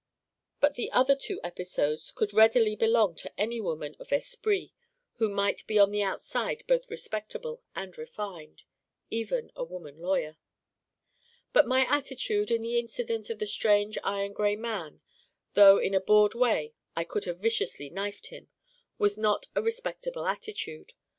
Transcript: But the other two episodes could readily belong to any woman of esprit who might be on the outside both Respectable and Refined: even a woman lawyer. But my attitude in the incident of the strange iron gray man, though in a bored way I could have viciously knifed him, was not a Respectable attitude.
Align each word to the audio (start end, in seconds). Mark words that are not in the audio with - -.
But 0.59 0.73
the 0.73 0.89
other 0.91 1.15
two 1.15 1.39
episodes 1.43 2.09
could 2.11 2.33
readily 2.33 2.75
belong 2.75 3.13
to 3.17 3.31
any 3.39 3.61
woman 3.61 3.95
of 3.99 4.11
esprit 4.11 4.71
who 5.17 5.29
might 5.29 5.67
be 5.67 5.77
on 5.77 5.91
the 5.91 6.01
outside 6.01 6.63
both 6.65 6.89
Respectable 6.89 7.61
and 7.75 7.95
Refined: 7.95 8.63
even 9.11 9.51
a 9.55 9.63
woman 9.63 9.99
lawyer. 9.99 10.37
But 11.53 11.67
my 11.67 11.81
attitude 11.81 12.49
in 12.49 12.63
the 12.63 12.79
incident 12.79 13.29
of 13.29 13.37
the 13.37 13.45
strange 13.45 13.95
iron 14.03 14.33
gray 14.33 14.55
man, 14.55 15.01
though 15.53 15.77
in 15.77 15.93
a 15.93 16.01
bored 16.01 16.33
way 16.33 16.73
I 16.95 17.03
could 17.03 17.25
have 17.25 17.37
viciously 17.37 17.91
knifed 17.91 18.29
him, 18.33 18.49
was 18.97 19.19
not 19.19 19.49
a 19.53 19.61
Respectable 19.61 20.25
attitude. 20.25 20.93